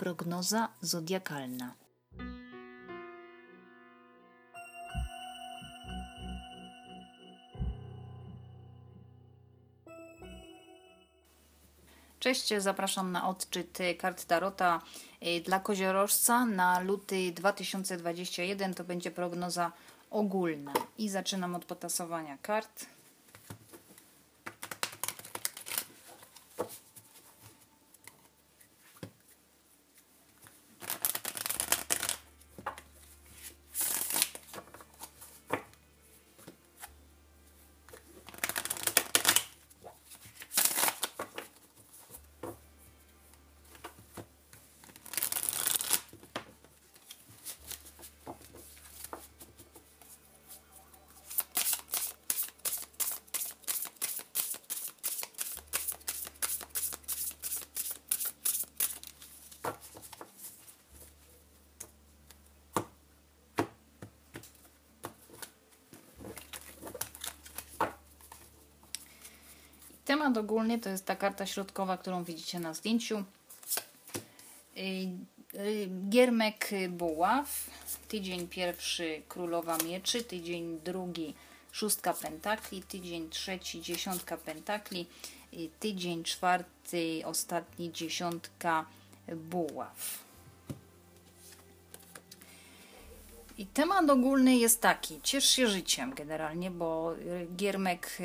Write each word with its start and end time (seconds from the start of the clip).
Prognoza 0.00 0.68
zodiakalna. 0.80 1.74
Cześć, 12.18 12.54
zapraszam 12.58 13.12
na 13.12 13.28
odczyt 13.28 13.78
kart 13.98 14.24
Tarota 14.24 14.80
y, 15.22 15.40
dla 15.40 15.60
koziorożca 15.60 16.46
na 16.46 16.80
luty 16.80 17.32
2021. 17.32 18.74
To 18.74 18.84
będzie 18.84 19.10
prognoza 19.10 19.72
ogólna. 20.10 20.72
I 20.98 21.08
zaczynam 21.08 21.54
od 21.54 21.64
potasowania 21.64 22.38
kart. 22.38 22.86
Temat 70.10 70.36
ogólny 70.36 70.78
to 70.78 70.88
jest 70.88 71.04
ta 71.06 71.16
karta 71.16 71.46
środkowa, 71.46 71.96
którą 71.96 72.24
widzicie 72.24 72.60
na 72.60 72.74
zdjęciu. 72.74 73.18
Y, 73.18 74.80
y, 75.54 75.88
Giermek 76.08 76.70
Buław, 76.88 77.70
tydzień 78.08 78.48
pierwszy 78.48 79.22
Królowa 79.28 79.76
Mieczy, 79.76 80.24
tydzień 80.24 80.80
drugi 80.84 81.34
Szóstka 81.72 82.14
Pentakli, 82.14 82.82
tydzień 82.82 83.30
trzeci 83.30 83.80
Dziesiątka 83.82 84.36
Pentakli, 84.36 85.06
y, 85.54 85.68
tydzień 85.80 86.24
czwarty, 86.24 87.22
ostatni 87.24 87.92
Dziesiątka 87.92 88.86
Buław. 89.36 90.24
I 93.58 93.66
temat 93.66 94.10
ogólny 94.10 94.56
jest 94.56 94.80
taki, 94.80 95.20
ciesz 95.22 95.50
się 95.50 95.68
życiem 95.68 96.14
generalnie, 96.14 96.70
bo 96.70 97.14
Giermek 97.56 98.18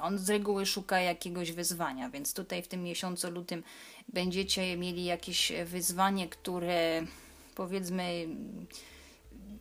on 0.00 0.18
z 0.18 0.30
reguły 0.30 0.66
szuka 0.66 1.00
jakiegoś 1.00 1.52
wyzwania, 1.52 2.10
więc 2.10 2.34
tutaj 2.34 2.62
w 2.62 2.68
tym 2.68 2.82
miesiącu 2.82 3.30
lutym 3.30 3.62
będziecie 4.08 4.76
mieli 4.76 5.04
jakieś 5.04 5.52
wyzwanie, 5.64 6.28
które 6.28 7.06
powiedzmy 7.54 8.26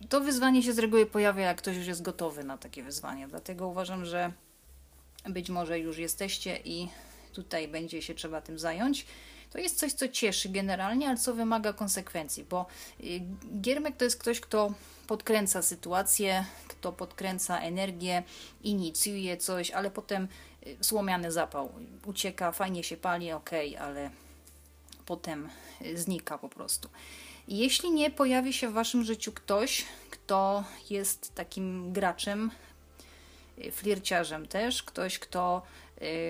to 0.10 0.22
wyzwanie 0.22 0.64
się 0.64 0.74
z 0.74 0.80
reguły 0.80 1.06
pojawia, 1.06 1.44
jak 1.44 1.58
ktoś 1.58 1.78
już 1.78 1.88
jest 1.88 2.02
gotowy 2.02 2.44
na 2.44 2.58
takie 2.58 2.84
wyzwanie. 2.84 3.28
Dlatego 3.28 3.68
uważam, 3.68 4.06
że 4.06 4.32
być 5.30 5.50
może 5.50 5.80
już 5.80 5.98
jesteście 5.98 6.60
i 6.66 6.88
tutaj 7.34 7.68
będzie 7.68 8.02
się 8.02 8.16
trzeba 8.16 8.42
tym 8.42 8.60
zająć. 8.60 9.06
To 9.56 9.60
jest 9.60 9.80
coś, 9.80 9.94
co 9.94 10.08
cieszy 10.08 10.50
generalnie, 10.50 11.08
ale 11.08 11.18
co 11.18 11.34
wymaga 11.34 11.74
konsekwencji, 11.74 12.44
bo 12.44 12.66
y, 13.00 13.22
Giermek 13.62 13.98
to 13.98 14.04
jest 14.04 14.18
ktoś, 14.18 14.40
kto 14.40 14.74
podkręca 15.08 15.62
sytuację, 15.62 16.46
kto 16.68 16.92
podkręca 16.92 17.60
energię, 17.60 18.24
inicjuje 18.64 19.38
coś, 19.38 19.72
ale 19.72 19.92
potem 19.92 20.28
y, 20.68 20.78
słomiany 20.82 21.32
zapał 21.32 21.72
ucieka, 22.06 22.52
fajnie 22.52 22.84
się 22.84 22.98
pali, 22.98 23.32
ok, 23.32 23.50
ale 23.80 24.10
potem 25.06 25.50
y, 25.82 25.98
znika 25.98 26.38
po 26.38 26.50
prostu. 26.50 26.90
Jeśli 27.48 27.92
nie 27.92 28.12
pojawi 28.12 28.54
się 28.54 28.70
w 28.70 28.74
waszym 28.74 29.04
życiu 29.04 29.32
ktoś, 29.32 29.86
kto 30.10 30.64
jest 30.90 31.36
takim 31.36 31.94
graczem, 31.94 32.52
flirciarzem 33.72 34.48
też, 34.48 34.84
ktoś, 34.84 35.20
kto 35.20 35.62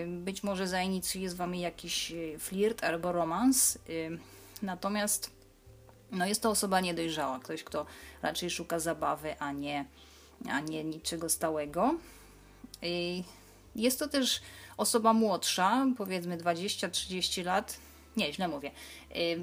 być 0.07 0.43
może 0.43 0.67
zainicjuje 0.67 1.29
z 1.29 1.33
wami 1.33 1.61
jakiś 1.61 2.13
flirt 2.39 2.83
albo 2.83 3.11
romans. 3.11 3.77
Natomiast 4.61 5.31
no 6.11 6.25
jest 6.25 6.41
to 6.41 6.49
osoba 6.49 6.79
niedojrzała, 6.79 7.39
ktoś, 7.39 7.63
kto 7.63 7.85
raczej 8.21 8.49
szuka 8.49 8.79
zabawy, 8.79 9.39
a 9.39 9.51
nie, 9.51 9.85
a 10.49 10.59
nie 10.59 10.83
niczego 10.83 11.29
stałego. 11.29 11.95
Jest 13.75 13.99
to 13.99 14.07
też 14.07 14.41
osoba 14.77 15.13
młodsza, 15.13 15.85
powiedzmy 15.97 16.37
20-30 16.37 17.45
lat. 17.45 17.77
Nie, 18.17 18.33
źle 18.33 18.47
mówię. 18.47 18.71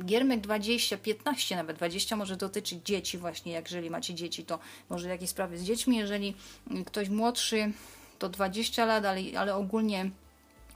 Giermek 0.05 0.41
20, 0.41 0.99
15, 0.99 1.57
nawet 1.57 1.77
20 1.77 2.17
może 2.17 2.37
dotyczyć 2.37 2.85
dzieci, 2.85 3.19
właśnie. 3.19 3.53
jeżeli 3.53 3.91
macie 3.91 4.15
dzieci, 4.15 4.45
to 4.45 4.59
może 4.91 5.09
jakieś 5.09 5.31
sprawy 5.31 5.59
z 5.59 5.65
dziećmi. 5.65 5.97
Jeżeli 5.97 6.35
ktoś 6.87 7.09
młodszy, 7.09 7.73
to 8.19 8.29
20 8.29 8.85
lat, 8.85 9.05
ale, 9.05 9.21
ale 9.39 9.57
ogólnie 9.57 10.11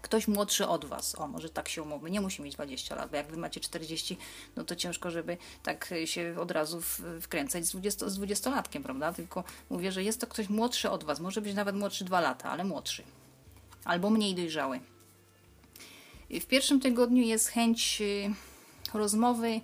ktoś 0.03 0.29
młodszy 0.29 0.67
od 0.67 0.85
Was. 0.85 1.15
O, 1.15 1.29
może 1.29 1.49
tak 1.51 1.69
się 1.69 1.83
umówmy. 1.83 2.11
Nie 2.11 2.21
musi 2.21 2.43
mieć 2.43 2.55
20 2.55 2.95
lat, 2.95 3.11
bo 3.11 3.17
jak 3.17 3.27
Wy 3.27 3.37
macie 3.37 3.61
40, 3.61 4.19
no 4.57 4.65
to 4.65 4.77
ciężko, 4.77 5.11
żeby 5.11 5.37
tak 5.63 5.95
się 6.05 6.35
od 6.41 6.51
razu 6.51 6.81
wkręcać 7.21 7.67
z, 7.67 7.71
20, 7.71 8.09
z 8.09 8.19
20-latkiem, 8.19 8.83
prawda? 8.83 9.13
Tylko 9.13 9.45
mówię, 9.71 9.93
że 9.93 10.03
jest 10.03 10.21
to 10.21 10.27
ktoś 10.27 10.49
młodszy 10.49 10.91
od 10.91 11.05
Was. 11.05 11.21
Może 11.21 11.41
być 11.41 11.55
nawet 11.55 11.77
młodszy 11.77 12.05
2 12.05 12.21
lata, 12.21 12.51
ale 12.51 12.65
młodszy. 12.65 13.03
Albo 13.85 14.11
mniej 14.11 14.35
dojrzały. 14.35 14.81
W 16.31 16.47
pierwszym 16.47 16.81
tygodniu 16.81 17.23
jest 17.23 17.49
chęć 17.49 17.99
y, 18.01 18.35
rozmowy, 18.95 19.61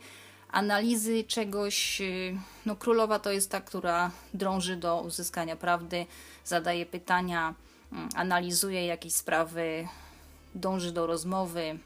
analizy 0.49 1.25
czegoś. 1.25 2.01
Y, 2.01 2.37
no, 2.67 2.77
królowa 2.77 3.19
to 3.19 3.33
jest 3.33 3.51
ta, 3.51 3.61
która 3.61 4.11
drąży 4.35 4.77
do 4.77 5.01
uzyskania 5.01 5.57
prawdy, 5.57 6.07
zadaje 6.45 6.87
pytania, 6.87 7.55
mm, 7.93 8.09
analizuje 8.15 8.87
jakieś 8.87 9.15
sprawy, 9.15 9.89
dąży 10.55 10.93
do 10.93 11.07
rozmowy, 11.07 11.79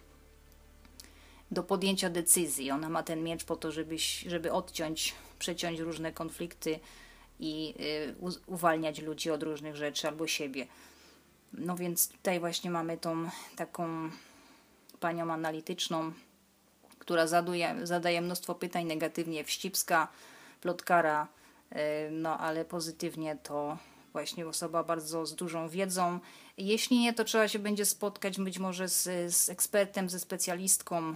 do 1.51 1.63
podjęcia 1.63 2.11
decyzji. 2.11 2.71
Ona 2.71 2.89
ma 2.89 3.03
ten 3.03 3.23
miecz 3.23 3.45
po 3.45 3.57
to, 3.57 3.73
żeby, 3.73 3.97
żeby 4.27 4.53
odciąć, 4.53 5.15
przeciąć 5.39 5.81
różne 5.81 6.13
konflikty 6.13 6.81
i 7.41 7.75
y, 7.81 8.15
uwalniać 8.47 9.01
ludzi 9.01 9.31
od 9.31 9.43
różnych 9.43 9.77
rzeczy 9.77 10.09
albo 10.09 10.27
siebie. 10.27 10.67
No 11.53 11.77
więc 11.77 12.09
tutaj 12.09 12.41
właśnie 12.41 12.71
mamy 12.71 12.99
tą 12.99 13.31
taką 13.57 14.11
panią 15.01 15.33
analityczną, 15.33 16.13
która 16.99 17.27
zaduje, 17.27 17.77
zadaje 17.83 18.21
mnóstwo 18.21 18.55
pytań 18.55 18.85
negatywnie, 18.85 19.45
wścibska, 19.45 20.09
plotkara, 20.61 21.29
y, 21.73 21.77
no 22.11 22.39
ale 22.39 22.65
pozytywnie 22.65 23.37
to 23.43 23.79
właśnie 24.13 24.47
osoba 24.47 24.85
bardzo 24.85 25.27
z 25.27 25.35
dużą 25.35 25.69
wiedzą. 25.69 26.21
Jeśli 26.59 26.99
nie, 26.99 27.13
to 27.13 27.25
trzeba 27.25 27.49
się 27.49 27.59
będzie 27.59 27.85
spotkać 27.85 28.39
być 28.39 28.59
może 28.59 28.89
z, 28.89 29.35
z 29.35 29.49
ekspertem, 29.49 30.09
ze 30.09 30.21
specjalistką 30.21 31.15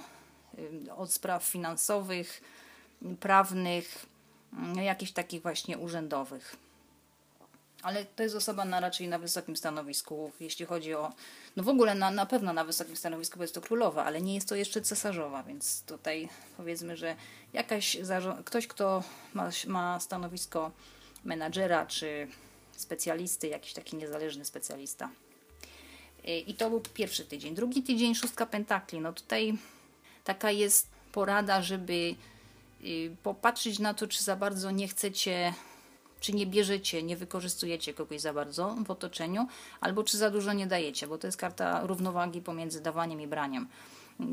y, 0.58 0.94
od 0.96 1.12
spraw 1.12 1.44
finansowych, 1.44 2.42
prawnych, 3.20 4.06
y, 4.78 4.82
jakichś 4.84 5.12
takich 5.12 5.42
właśnie 5.42 5.78
urzędowych. 5.78 6.56
Ale 7.82 8.04
to 8.04 8.22
jest 8.22 8.34
osoba 8.34 8.64
na 8.64 8.80
raczej 8.80 9.08
na 9.08 9.18
wysokim 9.18 9.56
stanowisku, 9.56 10.32
jeśli 10.40 10.66
chodzi 10.66 10.94
o. 10.94 11.12
No 11.56 11.62
w 11.62 11.68
ogóle 11.68 11.94
na, 11.94 12.10
na 12.10 12.26
pewno 12.26 12.52
na 12.52 12.64
wysokim 12.64 12.96
stanowisku, 12.96 13.36
bo 13.38 13.44
jest 13.44 13.54
to 13.54 13.60
królowa, 13.60 14.04
ale 14.04 14.20
nie 14.20 14.34
jest 14.34 14.48
to 14.48 14.54
jeszcze 14.54 14.82
cesarzowa, 14.82 15.42
więc 15.42 15.82
tutaj 15.82 16.28
powiedzmy, 16.56 16.96
że 16.96 17.16
jakaś 17.52 17.96
ktoś, 18.44 18.66
kto 18.66 19.02
ma, 19.34 19.50
ma 19.66 20.00
stanowisko 20.00 20.70
menadżera 21.24 21.86
czy 21.86 22.28
specjalisty, 22.72 23.48
jakiś 23.48 23.72
taki 23.72 23.96
niezależny 23.96 24.44
specjalista. 24.44 25.10
I 26.46 26.54
to 26.54 26.70
był 26.70 26.80
pierwszy 26.80 27.24
tydzień. 27.24 27.54
Drugi 27.54 27.82
tydzień, 27.82 28.14
szóstka 28.14 28.46
pentakli. 28.46 29.00
No 29.00 29.12
tutaj 29.12 29.58
taka 30.24 30.50
jest 30.50 30.88
porada, 31.12 31.62
żeby 31.62 32.14
y, 32.84 33.16
popatrzeć 33.22 33.78
na 33.78 33.94
to, 33.94 34.06
czy 34.06 34.24
za 34.24 34.36
bardzo 34.36 34.70
nie 34.70 34.88
chcecie, 34.88 35.54
czy 36.20 36.32
nie 36.32 36.46
bierzecie, 36.46 37.02
nie 37.02 37.16
wykorzystujecie 37.16 37.94
kogoś 37.94 38.20
za 38.20 38.32
bardzo 38.32 38.76
w 38.86 38.90
otoczeniu, 38.90 39.46
albo 39.80 40.04
czy 40.04 40.18
za 40.18 40.30
dużo 40.30 40.52
nie 40.52 40.66
dajecie, 40.66 41.06
bo 41.06 41.18
to 41.18 41.26
jest 41.26 41.38
karta 41.38 41.86
równowagi 41.86 42.42
pomiędzy 42.42 42.80
dawaniem 42.80 43.20
i 43.20 43.26
braniem. 43.26 43.68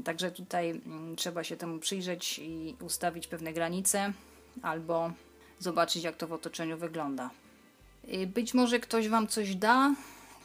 Także 0.04 0.31
tutaj 0.31 0.69
mm, 0.69 1.16
trzeba 1.16 1.44
się 1.44 1.57
temu 1.57 1.80
przyjrzeć 1.80 2.39
i 2.39 2.75
ustawić 2.81 3.28
pewne 3.28 3.54
granice, 3.54 4.13
albo 4.62 5.12
zobaczyć, 5.60 6.04
jak 6.04 6.18
to 6.18 6.28
w 6.28 6.34
otoczeniu 6.34 6.78
wygląda. 6.78 7.30
Y, 8.13 8.28
być 8.28 8.54
może 8.54 8.80
ktoś 8.80 9.10
Wam 9.10 9.28
coś 9.28 9.56
da, 9.56 9.95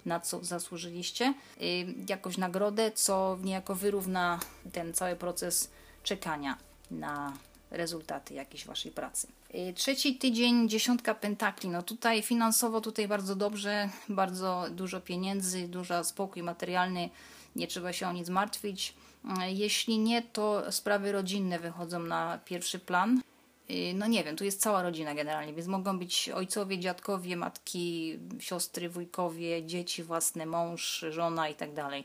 na 0.07 0.21
co 0.21 0.45
zasłużyliście, 0.45 1.35
y, 1.63 1.87
jakąś 2.09 2.39
nagrodę, 2.39 2.91
co 2.91 3.39
niejako 3.43 3.75
wyrówna 3.75 4.41
ten 4.73 4.95
cały 4.95 5.17
proces 5.17 5.71
czekania. 6.03 6.59
na 6.91 7.33
rezultaty 7.73 8.35
jakiejś 8.35 8.67
waszej 8.67 8.93
pracy. 8.93 9.29
Trzeci 9.75 10.17
tydzień, 10.17 10.69
dziesiątka 10.69 11.15
pentakli. 11.15 11.69
No 11.69 11.83
tutaj 11.83 12.23
finansowo 12.23 12.81
tutaj 12.81 13.09
bardzo 13.09 13.37
dobrze, 13.37 13.89
bardzo 14.09 14.67
dużo 14.71 15.01
pieniędzy, 15.01 15.69
dużo 15.69 16.05
spokój 16.05 16.43
materialny, 16.43 17.11
nie 17.57 17.67
trzeba 17.67 17.93
się 17.93 18.09
o 18.09 18.13
nic 18.13 18.29
martwić. 18.29 18.95
Jeśli 19.47 19.99
nie, 19.99 20.23
to 20.23 20.73
sprawy 20.73 21.13
rodzinne 21.13 21.59
wychodzą 21.59 21.99
na 21.99 22.39
pierwszy 22.45 22.79
plan. 22.79 23.23
No 23.95 24.07
nie 24.07 24.25
wiem, 24.25 24.37
tu 24.37 24.45
jest 24.45 24.61
cała 24.61 24.83
rodzina 24.83 25.15
generalnie, 25.15 25.53
więc 25.53 25.69
mogą 25.69 25.99
być 25.99 26.29
ojcowie, 26.29 26.79
dziadkowie, 26.79 27.37
matki, 27.37 28.19
siostry, 28.39 28.89
wujkowie, 28.89 29.67
dzieci 29.67 30.03
własne, 30.03 30.47
mąż, 30.47 31.05
żona 31.11 31.49
i 31.49 31.55
tak 31.55 31.73
dalej. 31.73 32.05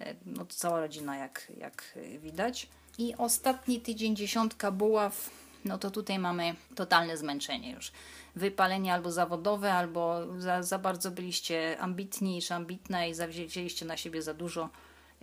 E, 0.00 0.14
No 0.26 0.44
to 0.44 0.54
cała 0.54 0.80
rodzina, 0.80 1.16
jak, 1.16 1.52
jak 1.58 1.98
widać. 2.18 2.68
I 2.98 3.14
ostatni 3.18 3.80
tydzień, 3.80 4.16
dziesiątka 4.16 4.70
buław, 4.70 5.30
no 5.64 5.78
to 5.78 5.90
tutaj 5.90 6.18
mamy 6.18 6.54
totalne 6.74 7.16
zmęczenie 7.16 7.72
już. 7.72 7.92
Wypalenie 8.36 8.94
albo 8.94 9.12
zawodowe, 9.12 9.72
albo 9.72 10.20
za, 10.38 10.62
za 10.62 10.78
bardzo 10.78 11.10
byliście 11.10 11.78
ambitni 11.80 12.42
czy 12.42 12.54
ambitne 12.54 13.10
i 13.10 13.14
zawzię- 13.14 13.46
wzięliście 13.46 13.86
na 13.86 13.96
siebie 13.96 14.22
za 14.22 14.34
dużo. 14.34 14.68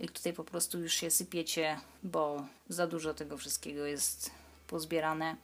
I 0.00 0.08
tutaj 0.08 0.32
po 0.32 0.44
prostu 0.44 0.80
już 0.80 0.94
się 0.94 1.10
sypiecie, 1.10 1.80
bo 2.02 2.46
za 2.68 2.86
dużo 2.86 3.14
tego 3.14 3.36
wszystkiego 3.36 3.86
jest 3.86 4.30
pozbierane 4.66 5.36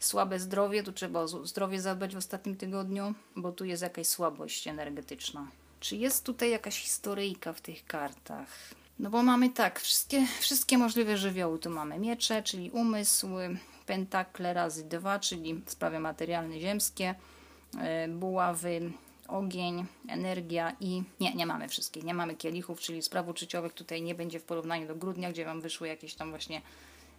słabe 0.00 0.40
zdrowie, 0.40 0.82
tu 0.82 0.92
trzeba 0.92 1.20
o 1.20 1.28
zdrowie 1.46 1.80
zadbać 1.80 2.14
w 2.14 2.18
ostatnim 2.18 2.56
tygodniu, 2.56 3.14
bo 3.36 3.52
tu 3.52 3.64
jest 3.64 3.82
jakaś 3.82 4.06
słabość 4.06 4.66
energetyczna. 4.68 5.46
Czy 5.80 5.96
jest 5.96 6.24
tutaj 6.24 6.50
jakaś 6.50 6.78
historyjka 6.78 7.52
w 7.52 7.60
tych 7.60 7.86
kartach? 7.86 8.48
No 9.02 9.10
bo 9.10 9.22
mamy 9.22 9.50
tak, 9.50 9.80
wszystkie, 9.80 10.26
wszystkie 10.40 10.78
możliwe 10.78 11.16
żywioły. 11.16 11.58
Tu 11.58 11.70
mamy 11.70 11.98
miecze, 11.98 12.42
czyli 12.42 12.70
umysł, 12.70 13.28
pentakle 13.86 14.54
razy 14.54 14.84
dwa, 14.84 15.18
czyli 15.18 15.62
sprawy 15.66 16.00
materialne 16.00 16.60
ziemskie, 16.60 17.14
e, 17.78 18.08
buławy, 18.08 18.92
ogień, 19.28 19.86
energia 20.08 20.76
i 20.80 21.02
nie, 21.20 21.34
nie 21.34 21.46
mamy 21.46 21.68
wszystkich. 21.68 22.04
Nie 22.04 22.14
mamy 22.14 22.34
kielichów, 22.34 22.80
czyli 22.80 23.02
spraw 23.02 23.28
uczuciowych 23.28 23.72
tutaj 23.72 24.02
nie 24.02 24.14
będzie 24.14 24.40
w 24.40 24.44
porównaniu 24.44 24.88
do 24.88 24.94
grudnia, 24.94 25.32
gdzie 25.32 25.44
Wam 25.44 25.60
wyszły 25.60 25.88
jakieś 25.88 26.14
tam 26.14 26.30
właśnie 26.30 26.62